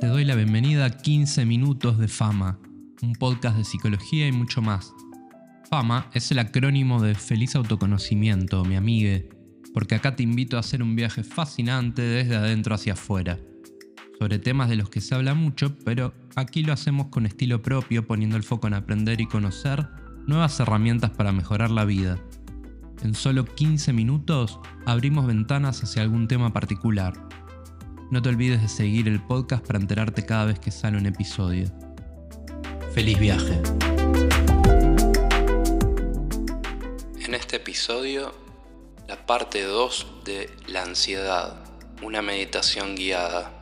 [0.00, 2.60] Te doy la bienvenida a 15 minutos de fama,
[3.02, 4.94] un podcast de psicología y mucho más.
[5.68, 9.28] Fama es el acrónimo de Feliz Autoconocimiento, mi amigue,
[9.74, 13.40] porque acá te invito a hacer un viaje fascinante desde adentro hacia afuera,
[14.20, 18.06] sobre temas de los que se habla mucho, pero aquí lo hacemos con estilo propio,
[18.06, 19.88] poniendo el foco en aprender y conocer
[20.28, 22.20] nuevas herramientas para mejorar la vida.
[23.02, 27.14] En solo 15 minutos abrimos ventanas hacia algún tema particular.
[28.10, 31.66] No te olvides de seguir el podcast para enterarte cada vez que sale un episodio.
[32.94, 33.60] ¡Feliz viaje!
[37.20, 38.34] En este episodio,
[39.06, 41.62] la parte 2 de la ansiedad,
[42.02, 43.52] una meditación guiada.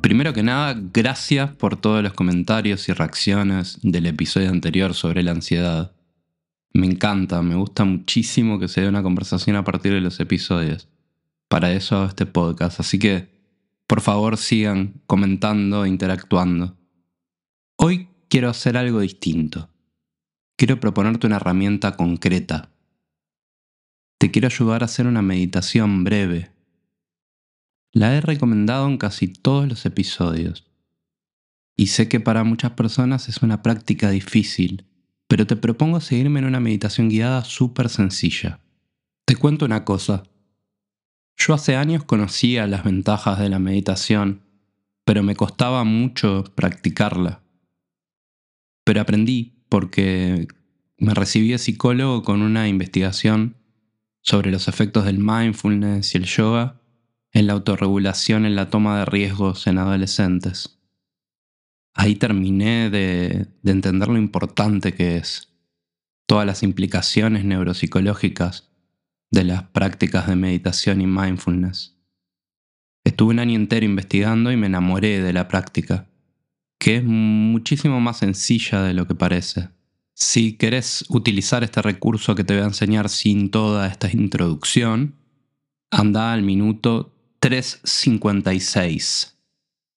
[0.00, 5.32] Primero que nada, gracias por todos los comentarios y reacciones del episodio anterior sobre la
[5.32, 5.92] ansiedad.
[6.74, 10.88] Me encanta, me gusta muchísimo que se dé una conversación a partir de los episodios.
[11.48, 13.30] Para eso hago este podcast, así que
[13.86, 16.78] por favor sigan comentando e interactuando.
[17.76, 19.68] Hoy quiero hacer algo distinto.
[20.56, 22.70] Quiero proponerte una herramienta concreta.
[24.18, 26.52] Te quiero ayudar a hacer una meditación breve,
[27.92, 30.64] la he recomendado en casi todos los episodios.
[31.76, 34.86] Y sé que para muchas personas es una práctica difícil,
[35.32, 38.60] pero te propongo seguirme en una meditación guiada súper sencilla.
[39.24, 40.24] Te cuento una cosa.
[41.38, 44.42] Yo hace años conocía las ventajas de la meditación,
[45.06, 47.40] pero me costaba mucho practicarla.
[48.84, 50.48] Pero aprendí porque
[50.98, 53.56] me recibí de psicólogo con una investigación
[54.20, 56.82] sobre los efectos del mindfulness y el yoga
[57.30, 60.81] en la autorregulación en la toma de riesgos en adolescentes.
[61.94, 65.52] Ahí terminé de, entender lo importante que es,
[66.26, 68.70] todas las implicaciones neuropsicológicas
[69.30, 71.98] de las prácticas de meditación y mindfulness.
[73.04, 76.08] Estuve un año entero investigando y me enamoré de la práctica,
[76.78, 79.68] que es muchísimo más sencilla de lo que parece.
[80.14, 85.16] Si querés utilizar este recurso que te voy a enseñar sin toda esta introducción,
[85.90, 89.38] anda al minuto 356.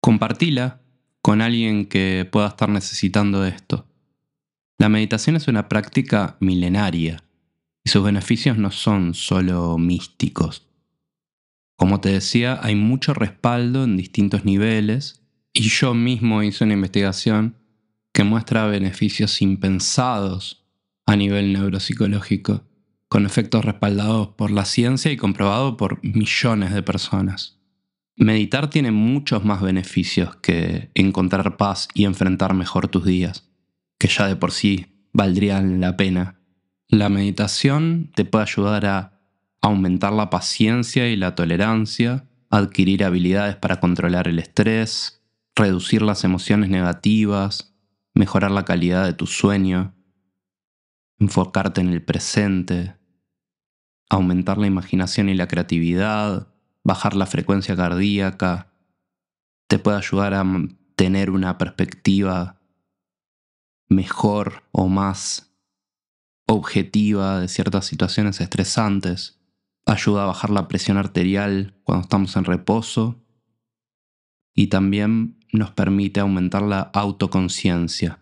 [0.00, 0.80] Compartila
[1.28, 3.86] con alguien que pueda estar necesitando esto.
[4.78, 7.22] La meditación es una práctica milenaria
[7.84, 10.66] y sus beneficios no son solo místicos.
[11.76, 15.20] Como te decía, hay mucho respaldo en distintos niveles
[15.52, 17.58] y yo mismo hice una investigación
[18.14, 20.64] que muestra beneficios impensados
[21.04, 22.64] a nivel neuropsicológico
[23.08, 27.57] con efectos respaldados por la ciencia y comprobado por millones de personas.
[28.20, 33.48] Meditar tiene muchos más beneficios que encontrar paz y enfrentar mejor tus días,
[33.96, 36.40] que ya de por sí valdrían la pena.
[36.88, 39.20] La meditación te puede ayudar a
[39.62, 45.22] aumentar la paciencia y la tolerancia, adquirir habilidades para controlar el estrés,
[45.54, 47.76] reducir las emociones negativas,
[48.14, 49.94] mejorar la calidad de tu sueño,
[51.20, 52.96] enfocarte en el presente,
[54.10, 56.48] aumentar la imaginación y la creatividad,
[56.84, 58.72] bajar la frecuencia cardíaca,
[59.68, 60.44] te puede ayudar a
[60.96, 62.60] tener una perspectiva
[63.88, 65.54] mejor o más
[66.46, 69.40] objetiva de ciertas situaciones estresantes,
[69.86, 73.22] ayuda a bajar la presión arterial cuando estamos en reposo
[74.54, 78.20] y también nos permite aumentar la autoconciencia.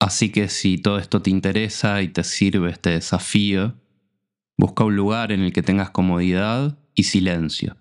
[0.00, 3.74] Así que si todo esto te interesa y te sirve este desafío,
[4.58, 7.76] Busca un lugar en el que tengas comodidad y silencio.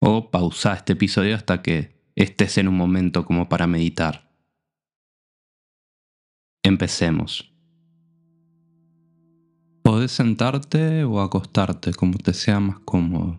[0.00, 4.34] O pausa este episodio hasta que estés en un momento como para meditar.
[6.64, 7.54] Empecemos.
[9.84, 13.38] Podés sentarte o acostarte como te sea más cómodo.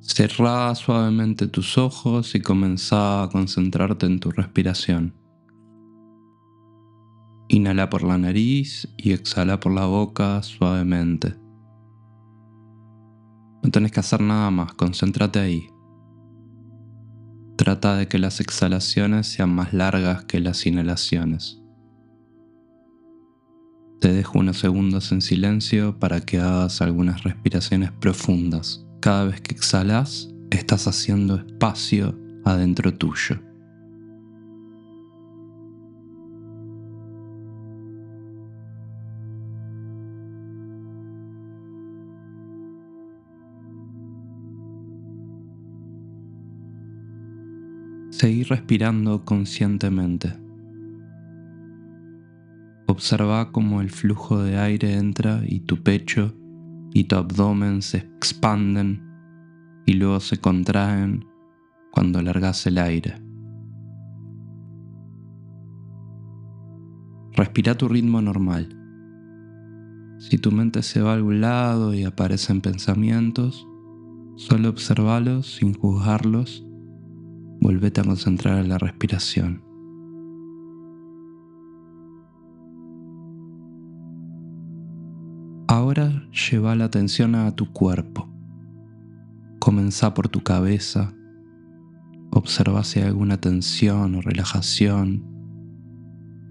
[0.00, 5.21] Cerrá suavemente tus ojos y comenzá a concentrarte en tu respiración.
[7.72, 11.34] Inhala por la nariz y exhala por la boca suavemente.
[13.62, 15.70] No tenés que hacer nada más, concéntrate ahí.
[17.56, 21.62] Trata de que las exhalaciones sean más largas que las inhalaciones.
[24.02, 28.84] Te dejo unos segundos en silencio para que hagas algunas respiraciones profundas.
[29.00, 33.40] Cada vez que exhalas, estás haciendo espacio adentro tuyo.
[48.22, 50.32] Seguir respirando conscientemente.
[52.86, 56.32] Observa cómo el flujo de aire entra y tu pecho
[56.94, 59.02] y tu abdomen se expanden
[59.86, 61.24] y luego se contraen
[61.90, 63.20] cuando largas el aire.
[67.32, 68.68] Respira tu ritmo normal.
[70.20, 73.66] Si tu mente se va a algún lado y aparecen pensamientos,
[74.36, 76.64] solo observalos sin juzgarlos,
[77.62, 79.62] volvete a concentrar en la respiración.
[85.68, 88.28] Ahora lleva la atención a tu cuerpo.
[89.60, 91.14] Comenzá por tu cabeza.
[92.30, 95.24] Observa si hay alguna tensión o relajación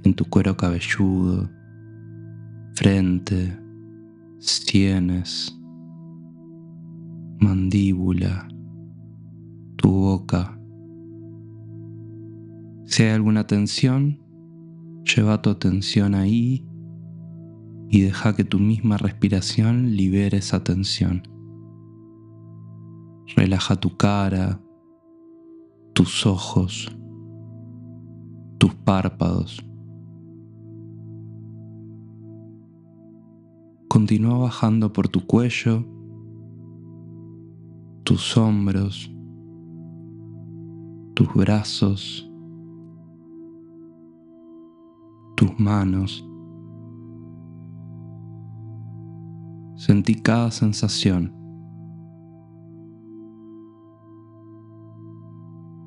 [0.03, 1.49] en tu cuero cabelludo,
[2.73, 3.59] frente,
[4.39, 5.59] sienes,
[7.39, 8.47] mandíbula,
[9.75, 10.50] tu boca.
[13.01, 14.19] Si hay alguna tensión,
[15.03, 16.63] lleva tu atención ahí
[17.89, 21.23] y deja que tu misma respiración libere esa tensión.
[23.35, 24.61] Relaja tu cara,
[25.93, 26.95] tus ojos,
[28.59, 29.65] tus párpados.
[33.87, 35.87] Continúa bajando por tu cuello,
[38.03, 39.11] tus hombros,
[41.15, 42.30] tus brazos,
[45.41, 46.23] tus manos.
[49.75, 51.33] Sentí cada sensación.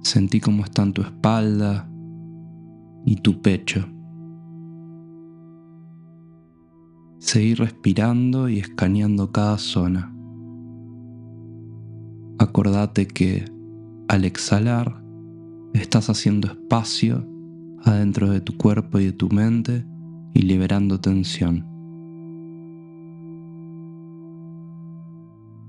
[0.02, 1.88] Sentí cómo están tu espalda
[3.06, 3.86] y tu pecho.
[7.18, 10.12] Seguí respirando y escaneando cada zona.
[12.40, 13.44] Acordate que
[14.08, 15.00] al exhalar
[15.74, 17.33] estás haciendo espacio
[17.84, 19.86] adentro de tu cuerpo y de tu mente
[20.32, 21.66] y liberando tensión.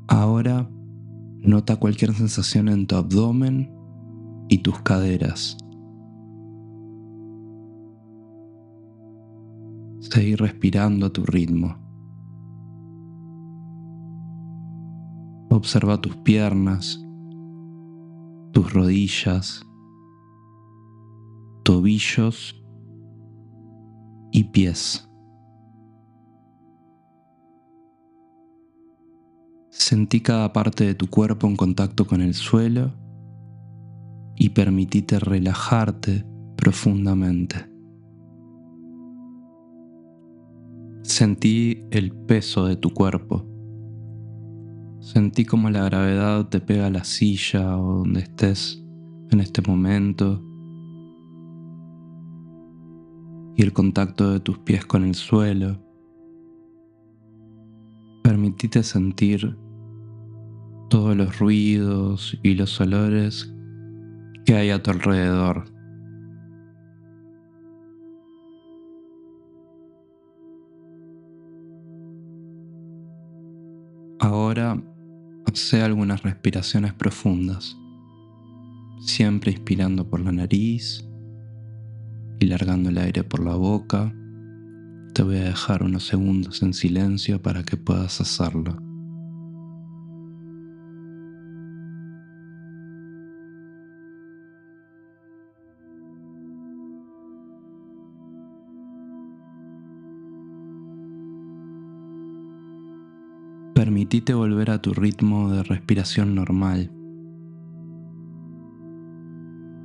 [0.07, 0.69] Ahora
[1.39, 3.71] nota cualquier sensación en tu abdomen
[4.49, 5.57] y tus caderas.
[9.99, 11.75] Seguir respirando a tu ritmo.
[15.49, 17.03] Observa tus piernas,
[18.51, 19.65] tus rodillas,
[21.65, 22.63] tobillos
[24.31, 25.09] y pies.
[29.71, 32.93] Sentí cada parte de tu cuerpo en contacto con el suelo
[34.35, 36.23] y permitite relajarte
[36.55, 37.55] profundamente.
[41.01, 43.43] Sentí el peso de tu cuerpo.
[44.99, 48.85] Sentí como la gravedad te pega a la silla o donde estés
[49.31, 50.54] en este momento.
[53.55, 55.79] Y el contacto de tus pies con el suelo.
[58.23, 59.57] Permitite sentir
[60.89, 63.53] todos los ruidos y los olores
[64.45, 65.65] que hay a tu alrededor.
[74.19, 74.81] Ahora
[75.45, 77.77] hace algunas respiraciones profundas,
[78.99, 81.07] siempre inspirando por la nariz
[82.39, 84.13] y largando el aire por la boca.
[85.13, 88.77] Te voy a dejar unos segundos en silencio para que puedas hacerlo.
[103.73, 106.91] Permitite volver a tu ritmo de respiración normal.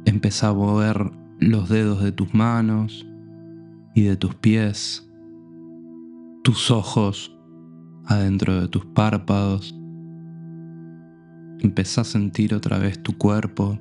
[0.05, 3.07] Empezá a mover los dedos de tus manos
[3.95, 5.11] y de tus pies,
[6.45, 7.37] tus ojos
[8.05, 9.75] adentro de tus párpados.
[11.61, 13.79] Empezá a sentir otra vez tu cuerpo.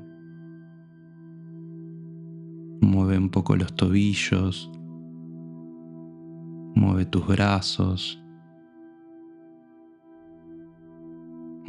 [2.81, 4.71] Mueve un poco los tobillos.
[6.75, 8.23] Mueve tus brazos,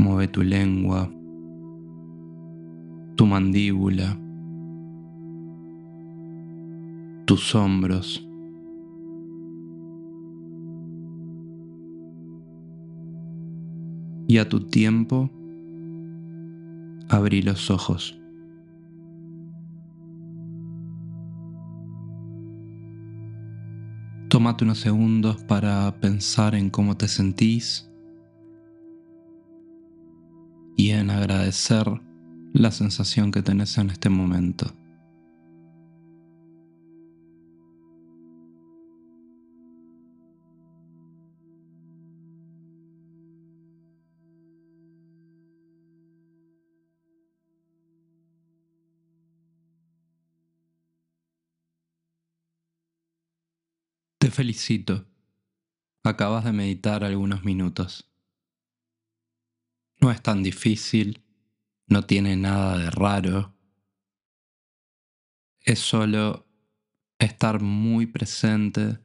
[0.01, 1.11] Mueve tu lengua,
[3.17, 4.17] tu mandíbula,
[7.31, 8.27] tus hombros.
[14.27, 15.31] Y a tu tiempo,
[17.09, 18.21] abrí los ojos.
[24.29, 27.89] Tómate unos segundos para pensar en cómo te sentís
[30.77, 31.87] y en agradecer
[32.55, 34.80] la sensación que tenés en este momento.
[54.21, 55.07] Te felicito.
[56.05, 58.13] Acabas de meditar algunos minutos.
[59.99, 61.25] No es tan difícil,
[61.87, 63.55] no tiene nada de raro.
[65.61, 66.47] Es solo
[67.19, 68.99] estar muy presente,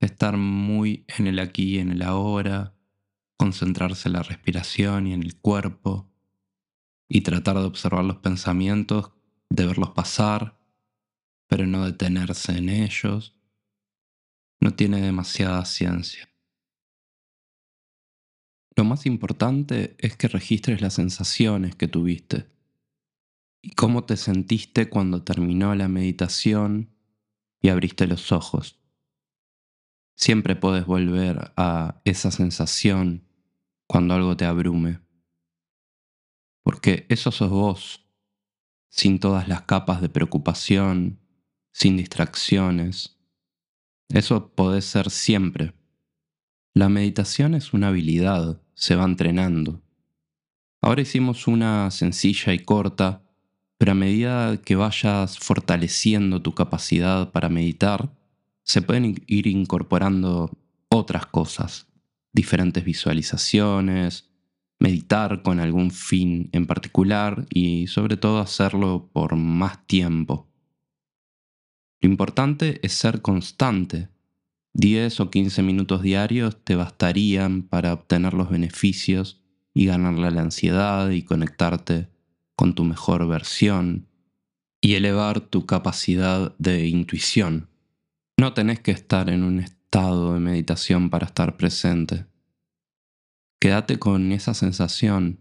[0.00, 2.74] estar muy en el aquí y en el ahora,
[3.36, 6.10] concentrarse en la respiración y en el cuerpo
[7.06, 9.12] y tratar de observar los pensamientos,
[9.48, 10.58] de verlos pasar,
[11.46, 13.33] pero no detenerse en ellos
[14.60, 16.28] no tiene demasiada ciencia.
[18.76, 22.48] Lo más importante es que registres las sensaciones que tuviste
[23.62, 26.90] y cómo te sentiste cuando terminó la meditación
[27.60, 28.80] y abriste los ojos.
[30.16, 33.24] Siempre puedes volver a esa sensación
[33.86, 35.00] cuando algo te abrume,
[36.62, 38.06] porque eso sos vos,
[38.88, 41.20] sin todas las capas de preocupación,
[41.72, 43.13] sin distracciones,
[44.08, 45.74] eso puede ser siempre.
[46.74, 49.80] La meditación es una habilidad, se va entrenando.
[50.80, 53.22] Ahora hicimos una sencilla y corta,
[53.78, 58.12] pero a medida que vayas fortaleciendo tu capacidad para meditar,
[58.62, 60.50] se pueden ir incorporando
[60.88, 61.86] otras cosas,
[62.32, 64.30] diferentes visualizaciones,
[64.78, 70.48] meditar con algún fin en particular y sobre todo hacerlo por más tiempo.
[72.04, 74.10] Lo importante es ser constante.
[74.74, 79.40] 10 o 15 minutos diarios te bastarían para obtener los beneficios
[79.72, 82.10] y ganarle la ansiedad y conectarte
[82.56, 84.06] con tu mejor versión
[84.82, 87.70] y elevar tu capacidad de intuición.
[88.36, 92.26] No tenés que estar en un estado de meditación para estar presente.
[93.58, 95.40] Quédate con esa sensación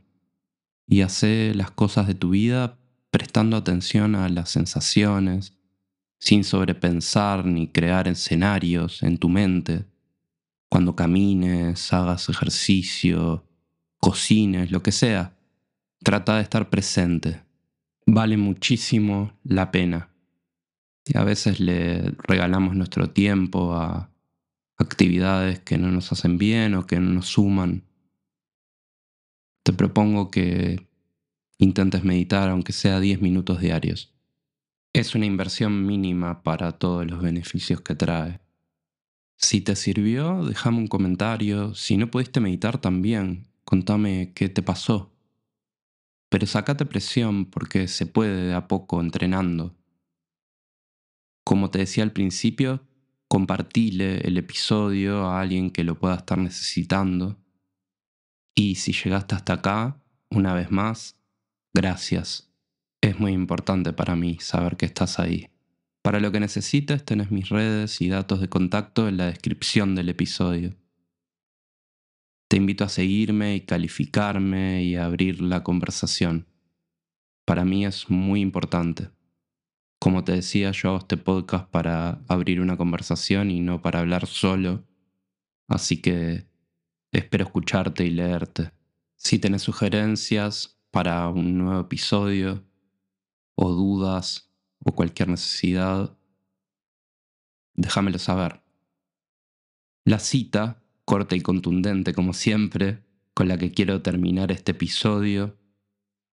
[0.88, 2.79] y hace las cosas de tu vida
[3.12, 5.58] prestando atención a las sensaciones,
[6.23, 9.83] sin sobrepensar ni crear escenarios en tu mente.
[10.69, 13.45] Cuando camines, hagas ejercicio,
[13.99, 15.35] cocines, lo que sea,
[16.01, 17.41] trata de estar presente.
[18.05, 20.11] Vale muchísimo la pena.
[21.03, 24.09] Y a veces le regalamos nuestro tiempo a
[24.77, 27.83] actividades que no nos hacen bien o que no nos suman.
[29.63, 30.87] Te propongo que
[31.57, 34.12] intentes meditar aunque sea 10 minutos diarios.
[34.93, 38.41] Es una inversión mínima para todos los beneficios que trae.
[39.35, 41.73] Si te sirvió, déjame un comentario.
[41.73, 45.12] Si no pudiste meditar también, contame qué te pasó.
[46.29, 49.75] Pero sacate presión porque se puede de a poco entrenando.
[51.43, 52.88] Como te decía al principio,
[53.27, 57.39] compartile el episodio a alguien que lo pueda estar necesitando.
[58.53, 61.17] Y si llegaste hasta acá, una vez más,
[61.73, 62.52] gracias.
[63.03, 65.50] Es muy importante para mí saber que estás ahí.
[66.01, 70.07] Para lo que necesites tenés mis redes y datos de contacto en la descripción del
[70.07, 70.74] episodio.
[72.48, 76.48] Te invito a seguirme y calificarme y a abrir la conversación.
[77.43, 79.10] Para mí es muy importante.
[80.00, 84.27] Como te decía, yo hago este podcast para abrir una conversación y no para hablar
[84.27, 84.88] solo.
[85.67, 86.48] Así que
[87.12, 88.72] espero escucharte y leerte.
[89.17, 92.63] Si tenés sugerencias para un nuevo episodio,
[93.55, 94.50] o dudas
[94.83, 96.17] o cualquier necesidad,
[97.75, 98.62] déjamelo saber.
[100.05, 105.57] La cita, corta y contundente como siempre, con la que quiero terminar este episodio,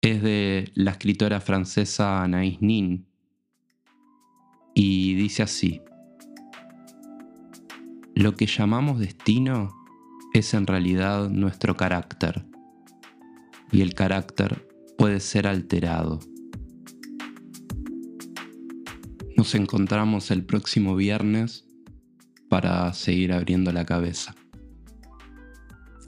[0.01, 3.05] es de la escritora francesa Anaïs Nin
[4.73, 5.81] y dice así,
[8.15, 9.75] lo que llamamos destino
[10.33, 12.45] es en realidad nuestro carácter
[13.71, 16.19] y el carácter puede ser alterado.
[19.39, 21.65] Nos encontramos el próximo viernes
[22.49, 24.35] para seguir abriendo la cabeza.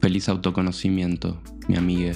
[0.01, 2.11] Feliz autoconocimiento, mi amiga.